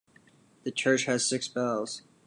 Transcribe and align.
The 0.63 0.71
church 0.71 1.05
has 1.05 1.29
six 1.29 1.47
bells. 1.47 2.01